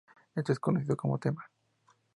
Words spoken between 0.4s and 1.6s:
es conocido como tema.